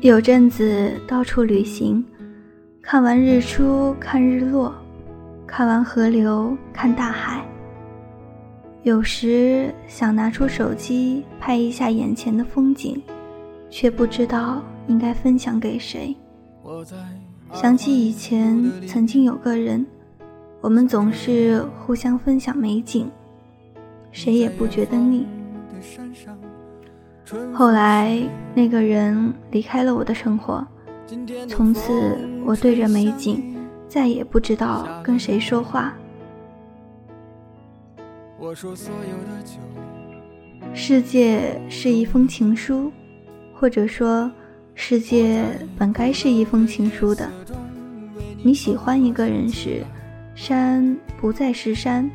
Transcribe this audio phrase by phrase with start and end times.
[0.00, 2.04] 有阵子到处旅行，
[2.80, 4.72] 看完日出看日落，
[5.44, 7.44] 看完河流看大海。
[8.84, 13.02] 有时想拿出手机拍一下眼前的风景，
[13.70, 16.16] 却不知道应该分享给谁。
[17.52, 19.84] 想起以前曾经有个人，
[20.60, 23.10] 我们总是互相分享美景，
[24.12, 25.26] 谁也不觉得腻。
[27.54, 28.18] 后来
[28.54, 30.66] 那个人离开了我的生活，
[31.48, 33.56] 从此我对着美景，
[33.88, 35.94] 再也不知道跟谁说话。
[40.72, 42.92] 世界是一封情书，
[43.54, 44.30] 或者说，
[44.74, 45.44] 世界
[45.76, 47.28] 本该是一封情书的。
[48.42, 49.82] 你喜欢一个人时，
[50.34, 52.08] 山不再是山，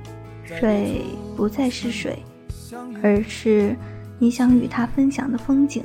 [0.45, 1.01] 水
[1.35, 2.17] 不再是水，
[3.01, 3.75] 而是
[4.19, 5.83] 你想与他分享的风景。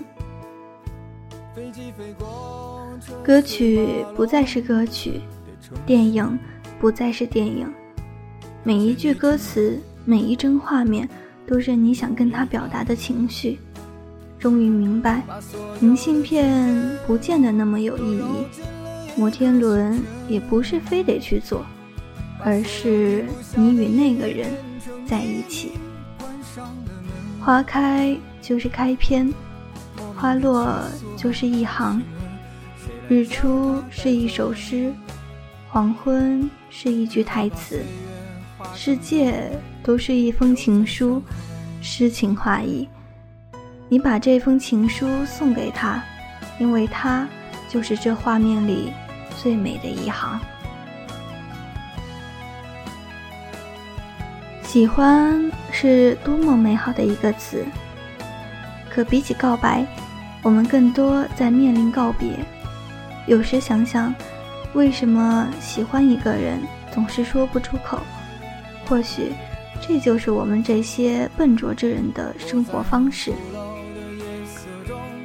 [3.24, 5.20] 歌曲不再是歌曲，
[5.84, 6.38] 电影
[6.78, 7.66] 不再是电影，
[8.62, 9.78] 每一句歌词。
[10.04, 11.06] 每一帧画面
[11.46, 13.58] 都是你想跟他表达的情绪。
[14.38, 15.22] 终于明白，
[15.80, 16.74] 明信片
[17.06, 18.46] 不见得那么有意义，
[19.18, 21.62] 摩天轮也不是非得去做，
[22.42, 24.48] 而是你与那个人
[25.06, 25.72] 在一起。
[27.48, 29.32] 花开就是开篇，
[30.14, 30.78] 花落
[31.16, 32.02] 就是一行，
[33.08, 34.92] 日出是一首诗，
[35.70, 37.82] 黄昏是一句台词。
[38.74, 39.50] 世界
[39.82, 41.22] 都是一封情书，
[41.80, 42.86] 诗情画意。
[43.88, 46.04] 你把这封情书送给他，
[46.58, 47.26] 因为他
[47.66, 48.92] 就是这画面里
[49.38, 50.38] 最美的一行。
[54.68, 57.64] 喜欢是多么美好的一个词，
[58.90, 59.82] 可比起告白，
[60.42, 62.38] 我们更多在面临告别。
[63.26, 64.14] 有时想想，
[64.74, 66.60] 为什么喜欢一个人
[66.92, 67.98] 总是说不出口？
[68.86, 69.32] 或许，
[69.80, 73.32] 这就是我们这些笨拙之人的生活方式。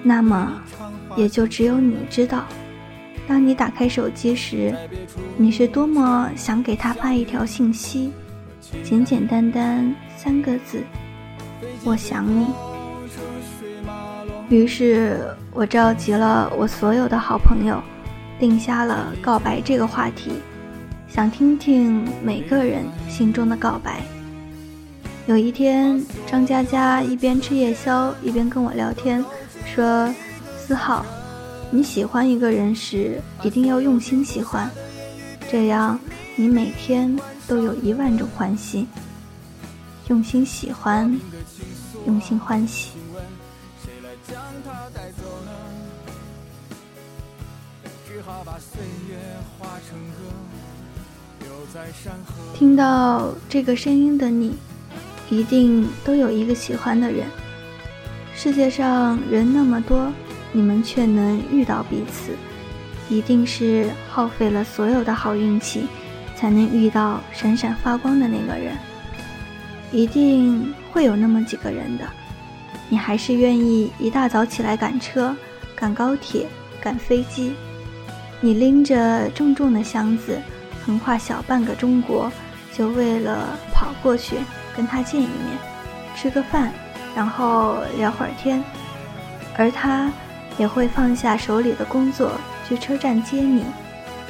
[0.01, 0.53] 那么，
[1.17, 2.45] 也就只有你知道，
[3.27, 4.73] 当你打开手机时，
[5.35, 8.13] 你是多么想给他发一条信息，
[8.83, 10.81] 简简单单三个字
[11.83, 12.47] ：“我想你。”
[14.49, 15.19] 于是
[15.51, 17.81] 我召集了我所有的好朋友，
[18.39, 20.31] 定下了告白这个话题。
[21.07, 24.01] 想听听每个人心中的告白。
[25.25, 29.23] 有一天，张佳佳一边吃夜宵一边跟我聊天，
[29.65, 30.13] 说
[30.57, 31.05] ：“思浩，
[31.71, 34.69] 你喜欢一个人时一定要用心喜欢，
[35.49, 35.97] 这样
[36.35, 38.87] 你每天都有一万种欢喜。
[40.07, 41.19] 用心喜欢，
[42.05, 42.91] 用心欢喜。”。
[52.53, 54.55] 听到这个声音的你，
[55.29, 57.25] 一定都有一个喜欢的人。
[58.35, 60.11] 世界上人那么多，
[60.51, 62.35] 你们却能遇到彼此，
[63.09, 65.87] 一定是耗费了所有的好运气，
[66.43, 68.75] 才能遇到闪闪发光的那个人。
[69.93, 72.05] 一定会有那么几个人的，
[72.89, 75.33] 你还是愿意一大早起来赶车、
[75.73, 76.45] 赶高铁、
[76.81, 77.53] 赶飞机，
[78.41, 80.37] 你拎着重重的箱子。
[80.85, 82.29] 横跨小半个中国，
[82.73, 84.35] 就为了跑过去
[84.75, 85.57] 跟他见一面，
[86.13, 86.73] 吃个饭，
[87.15, 88.61] 然后聊会儿天。
[89.57, 90.11] 而他
[90.57, 92.33] 也会放下手里的工作，
[92.67, 93.63] 去车站接你，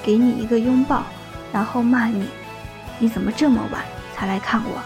[0.03, 1.03] 给你一个拥抱，
[1.53, 2.27] 然后骂你
[2.99, 3.81] ：“你怎么这么晚
[4.13, 4.81] 才来看我？”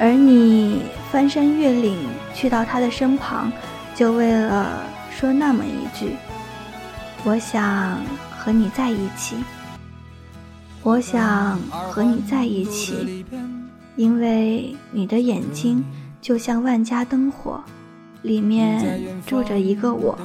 [0.00, 1.96] 而你翻山越岭
[2.34, 3.52] 去到他的身旁，
[3.94, 6.16] 就为了说那么一句
[7.22, 8.00] ：“我想
[8.30, 9.36] 和你在一起。”
[10.84, 13.24] 我想和你在一起，
[13.94, 15.84] 因为你的眼睛
[16.20, 17.62] 就像万家灯火，
[18.22, 20.18] 里面住着一个我。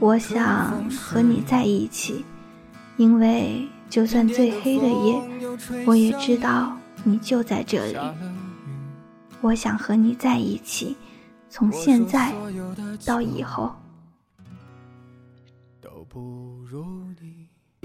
[0.00, 2.24] 我想和你在一起，
[3.00, 5.18] 因为就算最黑的夜，
[5.86, 7.96] 我也知道你就在这里。
[9.40, 10.94] 我想和你在一起，
[11.48, 12.30] 从现在
[13.06, 13.74] 到以后。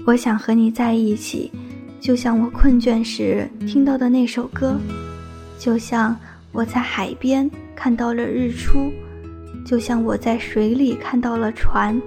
[0.06, 1.50] 我想和你在一起，
[1.98, 4.78] 就像我困倦时听到的那首歌，
[5.58, 6.14] 就像
[6.52, 8.92] 我在海边看到了日出，
[9.64, 11.98] 就像我在水里看到了船，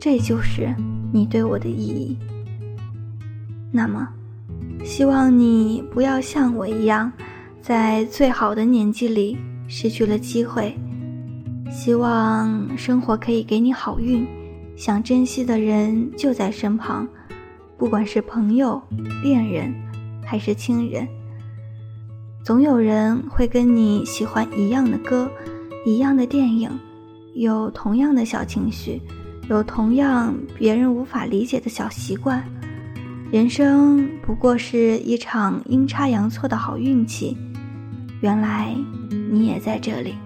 [0.00, 0.74] 这就是
[1.12, 2.18] 你对我的意义。
[3.72, 4.08] 那么，
[4.84, 7.12] 希望你不要像我一样，
[7.60, 9.38] 在最好的年纪里
[9.68, 10.76] 失去了机会，
[11.70, 14.26] 希望生活可以给你好运，
[14.76, 17.06] 想珍惜的人就在身旁，
[17.78, 18.82] 不管是朋友、
[19.22, 19.72] 恋人
[20.24, 21.06] 还是亲人。
[22.42, 25.30] 总有人会跟你喜欢一样的歌，
[25.86, 26.70] 一样的电影，
[27.34, 29.00] 有同样的小情绪，
[29.48, 32.42] 有同样别人无法理解的小习惯。
[33.32, 37.36] 人生不过是一场阴差阳错的好运气，
[38.20, 38.74] 原来
[39.30, 40.16] 你也在这里。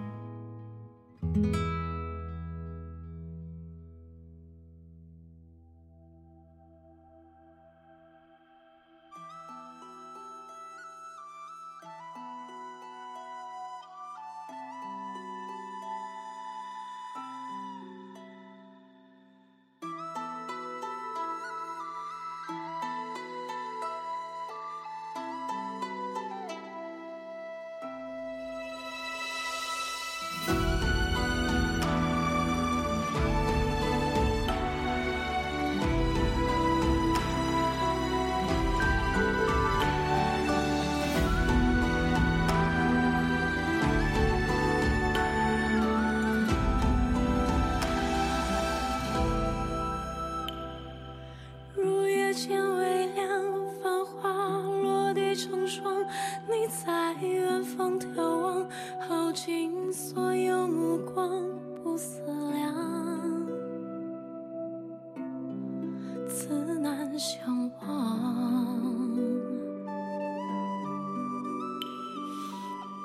[66.35, 66.49] 此
[66.81, 67.87] 难相忘。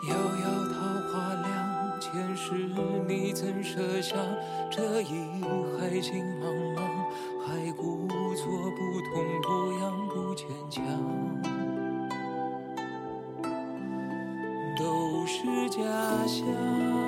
[0.07, 0.79] 遥遥桃
[1.11, 1.47] 花凉，
[1.99, 2.55] 前世
[3.07, 4.15] 你怎舍下？
[4.71, 5.43] 这一
[5.77, 6.43] 海情茫
[6.75, 6.81] 茫，
[7.45, 9.11] 还故作不痛
[9.43, 9.47] 不
[9.79, 10.83] 痒不坚强，
[14.75, 15.77] 都是假
[16.25, 16.98] 象。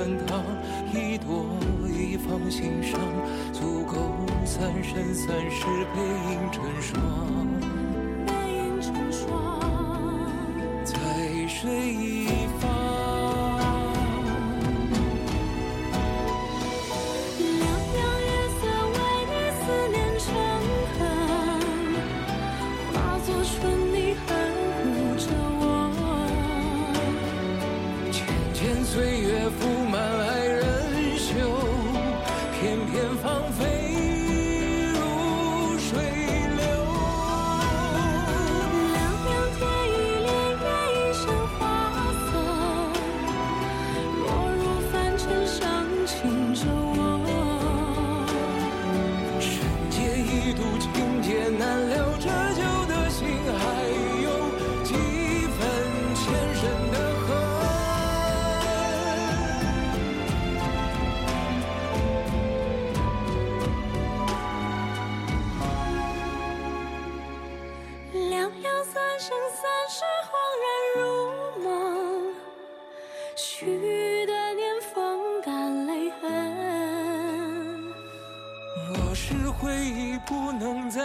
[0.00, 0.42] 看她
[0.98, 1.44] 一朵
[1.86, 2.98] 一放心上，
[3.52, 3.98] 足够
[4.46, 6.00] 三生三世背
[6.32, 7.79] 影成双。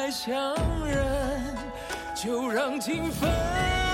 [0.06, 1.42] 再相认，
[2.14, 3.85] 就让情分。